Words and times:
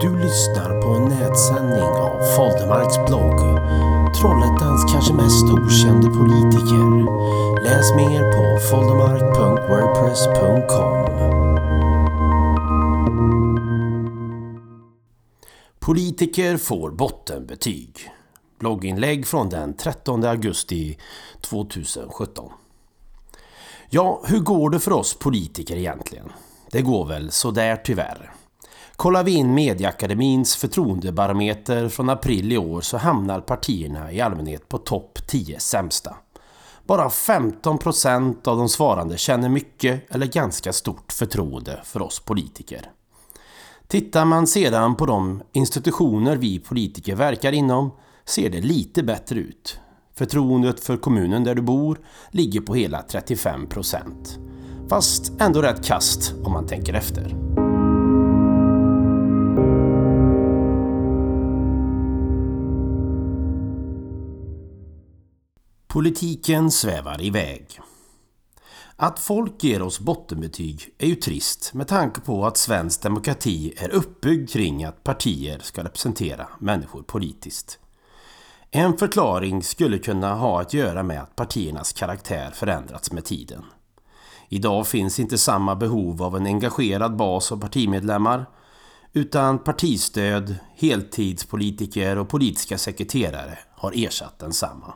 Du 0.00 0.18
lyssnar 0.18 0.82
på 0.82 0.88
en 0.88 1.04
nätsändning 1.04 1.82
av 1.82 2.34
Foldemarks 2.36 2.96
blogg. 3.06 3.40
Trollhättans 4.20 4.92
kanske 4.92 5.14
mest 5.14 5.44
okände 5.44 6.08
politiker. 6.08 7.04
Läs 7.64 7.94
mer 7.96 8.32
på 8.32 8.58
foldemark.wordpress.com. 8.70 11.18
Politiker 15.78 16.56
får 16.56 16.90
bottenbetyg. 16.90 18.10
Blogginlägg 18.58 19.26
från 19.26 19.48
den 19.48 19.74
13 19.74 20.24
augusti 20.24 20.98
2017. 21.40 22.52
Ja, 23.90 24.22
hur 24.24 24.40
går 24.40 24.70
det 24.70 24.80
för 24.80 24.92
oss 24.92 25.18
politiker 25.18 25.76
egentligen? 25.76 26.32
Det 26.70 26.82
går 26.82 27.06
väl 27.06 27.30
sådär 27.30 27.80
tyvärr. 27.84 28.32
Kollar 28.98 29.24
vi 29.24 29.32
in 29.32 29.54
Mediaakademins 29.54 30.56
förtroendebarometer 30.56 31.88
från 31.88 32.10
april 32.10 32.52
i 32.52 32.58
år 32.58 32.80
så 32.80 32.96
hamnar 32.96 33.40
partierna 33.40 34.12
i 34.12 34.20
allmänhet 34.20 34.68
på 34.68 34.78
topp 34.78 35.18
10 35.26 35.60
sämsta. 35.60 36.16
Bara 36.86 37.08
15% 37.08 38.48
av 38.48 38.56
de 38.56 38.68
svarande 38.68 39.18
känner 39.18 39.48
mycket 39.48 40.14
eller 40.14 40.26
ganska 40.26 40.72
stort 40.72 41.12
förtroende 41.12 41.80
för 41.84 42.02
oss 42.02 42.20
politiker. 42.20 42.90
Tittar 43.86 44.24
man 44.24 44.46
sedan 44.46 44.96
på 44.96 45.06
de 45.06 45.42
institutioner 45.52 46.36
vi 46.36 46.58
politiker 46.58 47.14
verkar 47.14 47.52
inom 47.52 47.90
ser 48.24 48.50
det 48.50 48.60
lite 48.60 49.02
bättre 49.02 49.38
ut. 49.38 49.80
Förtroendet 50.14 50.80
för 50.80 50.96
kommunen 50.96 51.44
där 51.44 51.54
du 51.54 51.62
bor 51.62 51.98
ligger 52.30 52.60
på 52.60 52.74
hela 52.74 53.02
35%. 53.02 54.02
Fast 54.88 55.32
ändå 55.40 55.62
rätt 55.62 55.84
kast 55.84 56.34
om 56.44 56.52
man 56.52 56.66
tänker 56.66 56.94
efter. 56.94 57.47
Politiken 65.98 66.70
svävar 66.70 67.22
iväg. 67.22 67.80
Att 68.96 69.18
folk 69.18 69.64
ger 69.64 69.82
oss 69.82 70.00
bottenbetyg 70.00 70.94
är 70.98 71.06
ju 71.06 71.14
trist 71.14 71.74
med 71.74 71.88
tanke 71.88 72.20
på 72.20 72.46
att 72.46 72.56
svensk 72.56 73.02
demokrati 73.02 73.74
är 73.76 73.88
uppbyggd 73.88 74.50
kring 74.50 74.84
att 74.84 75.04
partier 75.04 75.58
ska 75.58 75.84
representera 75.84 76.48
människor 76.58 77.02
politiskt. 77.02 77.78
En 78.70 78.98
förklaring 78.98 79.62
skulle 79.62 79.98
kunna 79.98 80.34
ha 80.34 80.60
att 80.60 80.74
göra 80.74 81.02
med 81.02 81.22
att 81.22 81.36
partiernas 81.36 81.92
karaktär 81.92 82.50
förändrats 82.50 83.12
med 83.12 83.24
tiden. 83.24 83.64
Idag 84.48 84.86
finns 84.86 85.20
inte 85.20 85.38
samma 85.38 85.76
behov 85.76 86.22
av 86.22 86.36
en 86.36 86.46
engagerad 86.46 87.16
bas 87.16 87.52
av 87.52 87.60
partimedlemmar 87.60 88.46
utan 89.12 89.58
partistöd, 89.58 90.56
heltidspolitiker 90.76 92.18
och 92.18 92.28
politiska 92.28 92.78
sekreterare 92.78 93.58
har 93.74 93.92
ersatt 94.06 94.38
densamma. 94.38 94.94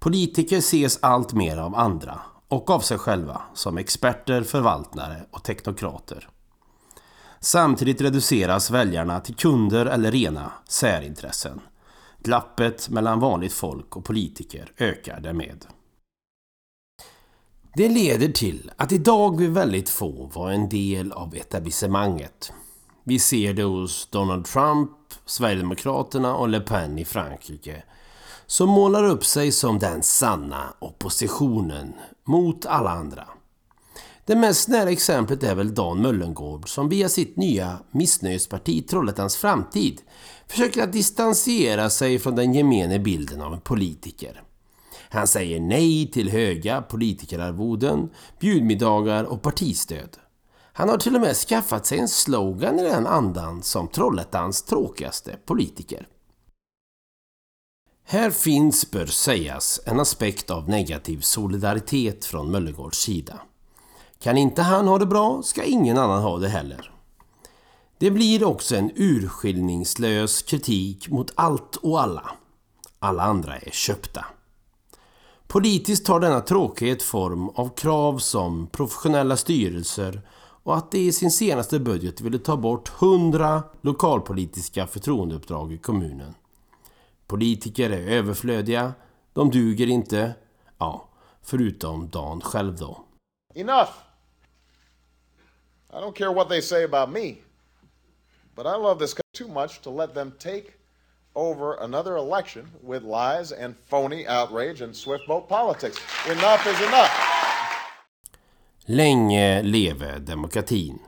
Politiker 0.00 0.56
ses 0.58 0.98
allt 1.02 1.32
mer 1.32 1.56
av 1.56 1.74
andra 1.74 2.20
och 2.48 2.70
av 2.70 2.80
sig 2.80 2.98
själva 2.98 3.42
som 3.54 3.78
experter, 3.78 4.42
förvaltare 4.42 5.26
och 5.30 5.44
teknokrater. 5.44 6.28
Samtidigt 7.40 8.00
reduceras 8.00 8.70
väljarna 8.70 9.20
till 9.20 9.34
kunder 9.34 9.86
eller 9.86 10.12
rena 10.12 10.52
särintressen. 10.68 11.60
Glappet 12.18 12.88
mellan 12.88 13.20
vanligt 13.20 13.52
folk 13.52 13.96
och 13.96 14.04
politiker 14.04 14.72
ökar 14.78 15.20
därmed. 15.20 15.66
Det 17.74 17.88
leder 17.88 18.28
till 18.28 18.70
att 18.76 18.92
idag 18.92 19.38
vill 19.38 19.50
väldigt 19.50 19.88
få 19.88 20.30
vara 20.34 20.54
en 20.54 20.68
del 20.68 21.12
av 21.12 21.34
etablissemanget. 21.34 22.52
Vi 23.04 23.18
ser 23.18 23.54
det 23.54 23.62
hos 23.62 24.06
Donald 24.06 24.44
Trump, 24.44 24.90
Sverigedemokraterna 25.24 26.34
och 26.34 26.48
Le 26.48 26.60
Pen 26.60 26.98
i 26.98 27.04
Frankrike 27.04 27.82
som 28.50 28.68
målar 28.68 29.04
upp 29.04 29.24
sig 29.24 29.52
som 29.52 29.78
den 29.78 30.02
sanna 30.02 30.74
oppositionen 30.78 31.92
mot 32.24 32.66
alla 32.66 32.90
andra. 32.90 33.26
Det 34.24 34.36
mest 34.36 34.68
nära 34.68 34.90
exemplet 34.90 35.42
är 35.42 35.54
väl 35.54 35.74
Dan 35.74 36.02
Möllengård 36.02 36.68
som 36.68 36.88
via 36.88 37.08
sitt 37.08 37.36
nya 37.36 37.78
missnöjesparti 37.90 38.82
Trollhättans 38.82 39.36
framtid 39.36 40.00
försöker 40.48 40.82
att 40.82 40.92
distansera 40.92 41.90
sig 41.90 42.18
från 42.18 42.36
den 42.36 42.54
gemene 42.54 42.98
bilden 42.98 43.42
av 43.42 43.52
en 43.52 43.60
politiker. 43.60 44.42
Han 45.08 45.26
säger 45.26 45.60
nej 45.60 46.10
till 46.10 46.30
höga 46.30 46.82
politikerarvoden, 46.82 48.10
bjudmiddagar 48.40 49.24
och 49.24 49.42
partistöd. 49.42 50.16
Han 50.72 50.88
har 50.88 50.98
till 50.98 51.14
och 51.14 51.20
med 51.20 51.36
skaffat 51.36 51.86
sig 51.86 51.98
en 51.98 52.08
slogan 52.08 52.78
i 52.78 52.82
den 52.82 53.06
andan 53.06 53.62
som 53.62 53.88
Trollhättans 53.88 54.62
tråkigaste 54.62 55.36
politiker. 55.46 56.06
Här 58.12 58.30
finns, 58.30 58.90
bör 58.90 59.06
sägas, 59.06 59.80
en 59.86 60.00
aspekt 60.00 60.50
av 60.50 60.68
negativ 60.68 61.20
solidaritet 61.20 62.24
från 62.24 62.50
Möllegårds 62.50 62.98
sida. 62.98 63.40
Kan 64.18 64.36
inte 64.36 64.62
han 64.62 64.88
ha 64.88 64.98
det 64.98 65.06
bra 65.06 65.42
ska 65.42 65.64
ingen 65.64 65.98
annan 65.98 66.22
ha 66.22 66.38
det 66.38 66.48
heller. 66.48 66.92
Det 67.98 68.10
blir 68.10 68.44
också 68.44 68.76
en 68.76 68.90
urskiljningslös 68.94 70.42
kritik 70.42 71.08
mot 71.08 71.32
allt 71.34 71.76
och 71.76 72.00
alla. 72.00 72.30
Alla 72.98 73.22
andra 73.22 73.56
är 73.56 73.70
köpta. 73.70 74.24
Politiskt 75.46 76.06
tar 76.06 76.20
denna 76.20 76.40
tråkighet 76.40 77.02
form 77.02 77.48
av 77.48 77.68
krav 77.76 78.18
som 78.18 78.66
professionella 78.66 79.36
styrelser 79.36 80.22
och 80.62 80.76
att 80.76 80.90
de 80.90 80.98
i 80.98 81.12
sin 81.12 81.30
senaste 81.30 81.78
budget 81.78 82.20
ville 82.20 82.38
ta 82.38 82.56
bort 82.56 82.92
100 83.02 83.62
lokalpolitiska 83.80 84.86
förtroendeuppdrag 84.86 85.72
i 85.72 85.78
kommunen. 85.78 86.34
Politiker 87.30 87.90
är 87.90 88.06
överflödiga, 88.06 88.94
de 89.32 89.50
duger 89.50 89.86
inte, 89.86 90.34
ja, 90.78 91.08
förutom 91.42 92.08
Dan 92.08 92.40
själv 92.40 92.76
då. 92.76 93.04
Enough! 93.54 93.90
I 95.92 95.96
don't 95.96 96.12
care 96.12 96.34
what 96.34 96.48
they 96.48 96.62
say 96.62 96.84
about 96.84 97.10
me, 97.10 97.34
but 98.56 98.66
I 98.66 98.76
love 98.82 98.98
this 98.98 99.14
country 99.14 99.46
too 99.46 99.48
much 99.48 99.80
to 99.82 99.96
let 99.96 100.14
them 100.14 100.32
take 100.38 100.64
over 101.34 101.84
another 101.84 102.16
election 102.16 102.66
with 102.82 103.04
lies 103.04 103.52
and 103.52 103.74
phony 103.88 104.26
outrage 104.28 104.82
and 104.82 104.96
swift 104.96 105.26
boat 105.28 105.48
politics. 105.48 105.98
Enough 106.26 106.66
is 106.66 106.80
enough! 106.80 107.10
Länge 108.84 109.62
leve 109.62 110.18
demokratin. 110.18 110.98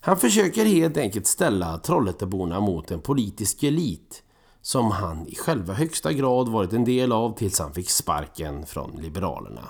Han 0.00 0.16
försöker 0.16 0.64
helt 0.64 0.96
enkelt 0.96 1.26
ställa 1.26 1.78
Trollhätteborna 1.78 2.60
mot 2.60 2.90
en 2.90 3.00
politisk 3.00 3.62
elit 3.62 4.22
som 4.66 4.90
han 4.90 5.26
i 5.28 5.34
själva 5.34 5.74
högsta 5.74 6.12
grad 6.12 6.48
varit 6.48 6.72
en 6.72 6.84
del 6.84 7.12
av 7.12 7.38
tills 7.38 7.58
han 7.58 7.74
fick 7.74 7.90
sparken 7.90 8.66
från 8.66 8.90
Liberalerna. 8.90 9.68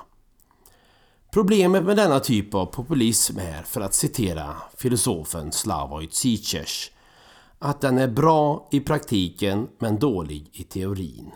Problemet 1.33 1.85
med 1.85 1.97
denna 1.97 2.21
typ 2.21 2.55
av 2.55 2.67
populism 2.67 3.39
är, 3.39 3.63
för 3.63 3.81
att 3.81 3.95
citera 3.95 4.57
filosofen 4.77 5.53
Slavoj 5.53 6.09
Zizek, 6.11 6.69
att 7.59 7.81
den 7.81 7.99
är 7.99 8.09
bra 8.09 8.69
i 8.71 8.81
praktiken 8.81 9.69
men 9.79 9.99
dålig 9.99 10.51
i 10.53 10.63
teorin. 10.63 11.31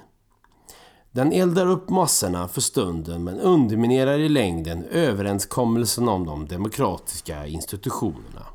Den 1.10 1.32
eldar 1.32 1.66
upp 1.66 1.88
massorna 1.88 2.48
för 2.48 2.60
stunden 2.60 3.24
men 3.24 3.40
underminerar 3.40 4.18
i 4.18 4.28
längden 4.28 4.84
överenskommelsen 4.84 6.08
om 6.08 6.26
de 6.26 6.46
demokratiska 6.46 7.46
institutionerna. 7.46 8.46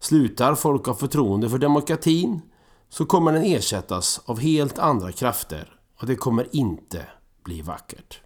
Slutar 0.00 0.54
folk 0.54 0.86
ha 0.86 0.94
förtroende 0.94 1.50
för 1.50 1.58
demokratin 1.58 2.40
så 2.88 3.06
kommer 3.06 3.32
den 3.32 3.44
ersättas 3.44 4.20
av 4.24 4.40
helt 4.40 4.78
andra 4.78 5.12
krafter 5.12 5.80
och 6.00 6.06
det 6.06 6.16
kommer 6.16 6.56
inte 6.56 7.06
bli 7.44 7.62
vackert. 7.62 8.20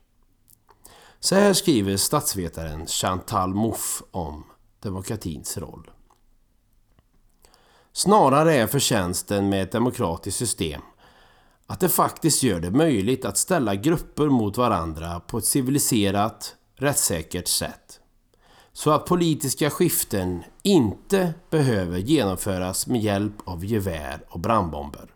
Så 1.20 1.34
här 1.34 1.52
skriver 1.52 1.96
statsvetaren 1.96 2.86
Chantal 2.86 3.54
Mouffe 3.54 4.04
om 4.10 4.44
demokratins 4.80 5.58
roll. 5.58 5.90
Snarare 7.92 8.54
är 8.54 8.66
förtjänsten 8.66 9.48
med 9.48 9.62
ett 9.62 9.72
demokratiskt 9.72 10.38
system 10.38 10.82
att 11.66 11.80
det 11.80 11.88
faktiskt 11.88 12.42
gör 12.42 12.60
det 12.60 12.70
möjligt 12.70 13.24
att 13.24 13.38
ställa 13.38 13.74
grupper 13.74 14.28
mot 14.28 14.56
varandra 14.56 15.20
på 15.20 15.38
ett 15.38 15.44
civiliserat, 15.44 16.56
rättssäkert 16.74 17.48
sätt. 17.48 18.00
Så 18.72 18.90
att 18.90 19.06
politiska 19.06 19.70
skiften 19.70 20.44
inte 20.62 21.34
behöver 21.50 21.98
genomföras 21.98 22.86
med 22.86 23.00
hjälp 23.00 23.34
av 23.44 23.64
gevär 23.64 24.24
och 24.28 24.40
brandbomber. 24.40 25.14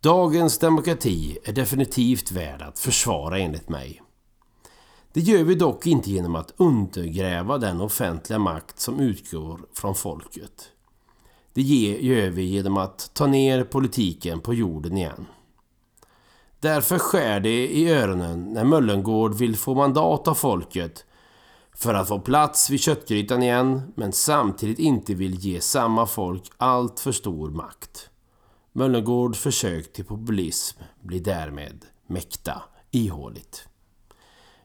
Dagens 0.00 0.58
demokrati 0.58 1.38
är 1.44 1.52
definitivt 1.52 2.32
värd 2.32 2.62
att 2.62 2.78
försvara 2.78 3.38
enligt 3.38 3.68
mig. 3.68 4.02
Det 5.12 5.20
gör 5.20 5.44
vi 5.44 5.54
dock 5.54 5.86
inte 5.86 6.10
genom 6.10 6.36
att 6.36 6.54
undergräva 6.56 7.58
den 7.58 7.80
offentliga 7.80 8.38
makt 8.38 8.80
som 8.80 9.00
utgår 9.00 9.60
från 9.72 9.94
folket. 9.94 10.68
Det 11.52 11.62
gör 11.62 12.30
vi 12.30 12.42
genom 12.42 12.76
att 12.76 13.10
ta 13.14 13.26
ner 13.26 13.64
politiken 13.64 14.40
på 14.40 14.54
jorden 14.54 14.96
igen. 14.96 15.26
Därför 16.60 16.98
skär 16.98 17.40
det 17.40 17.68
i 17.68 17.90
öronen 17.90 18.52
när 18.52 18.64
Möllengård 18.64 19.34
vill 19.34 19.56
få 19.56 19.74
mandat 19.74 20.28
av 20.28 20.34
folket 20.34 21.04
för 21.78 21.94
att 21.94 22.08
få 22.08 22.20
plats 22.20 22.70
vid 22.70 22.80
köttgrytan 22.80 23.42
igen 23.42 23.92
men 23.96 24.12
samtidigt 24.12 24.78
inte 24.78 25.14
vill 25.14 25.34
ge 25.34 25.60
samma 25.60 26.06
folk 26.06 26.50
allt 26.56 27.00
för 27.00 27.12
stor 27.12 27.50
makt. 27.50 28.10
Möllergårds 28.72 29.40
försök 29.40 29.92
till 29.92 30.04
populism 30.04 30.80
blir 31.02 31.20
därmed 31.20 31.84
mäkta 32.06 32.62
ihåligt. 32.90 33.68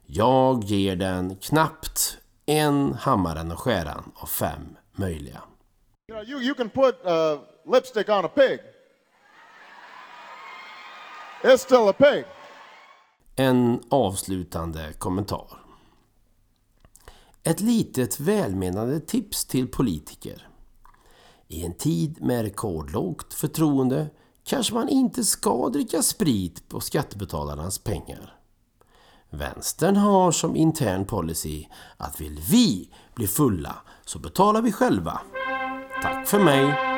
Jag 0.05 0.63
ger 0.63 0.95
den 0.95 1.35
knappt 1.35 2.17
en 2.45 2.93
hammaren 2.93 3.51
och 3.51 3.59
skäran 3.59 4.11
av 4.15 4.27
fem 4.27 4.77
möjliga. 4.91 5.41
You, 6.09 6.17
know, 6.17 6.29
you, 6.29 6.41
you 6.41 6.53
can 6.53 6.69
put 6.69 6.95
uh, 7.05 7.73
lipstick 7.73 8.09
on 8.09 8.25
a 8.25 8.29
pig. 8.35 8.59
It's 11.43 11.57
still 11.57 11.87
a 11.87 11.93
pig. 11.93 12.25
En 13.35 13.83
avslutande 13.89 14.93
kommentar. 14.93 15.60
Ett 17.43 17.61
litet 17.61 18.19
välmenande 18.19 18.99
tips 18.99 19.45
till 19.45 19.67
politiker. 19.67 20.47
I 21.47 21.65
en 21.65 21.73
tid 21.73 22.21
med 22.21 22.41
rekordlågt 22.41 23.33
förtroende 23.33 24.09
kanske 24.43 24.73
man 24.73 24.89
inte 24.89 25.23
ska 25.23 25.69
dricka 25.69 26.01
sprit 26.01 26.69
på 26.69 26.79
skattebetalarnas 26.79 27.79
pengar. 27.79 28.35
Vänstern 29.29 29.95
har 29.95 30.31
som 30.31 30.55
intern 30.55 31.05
policy 31.05 31.65
att 31.97 32.21
vill 32.21 32.39
vi 32.51 32.89
bli 33.15 33.27
fulla 33.27 33.75
så 34.05 34.19
betalar 34.19 34.61
vi 34.61 34.71
själva. 34.71 35.21
Tack 36.01 36.27
för 36.27 36.39
mig! 36.39 36.90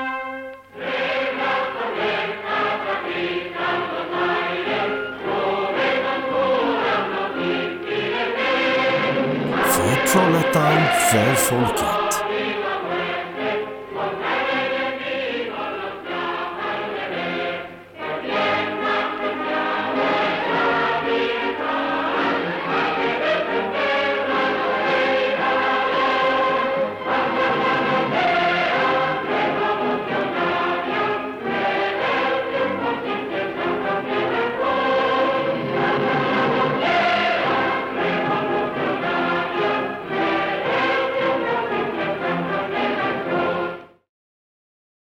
För 10.13 10.19
Trollhättan, 10.19 10.77
för 11.11 11.35
folket. 11.35 11.92